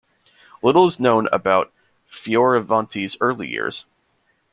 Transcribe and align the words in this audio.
Little 0.63 0.87
is 0.87 0.99
known 0.99 1.27
about 1.31 1.71
Fioravanti's 2.09 3.17
early 3.21 3.47
years. 3.49 3.85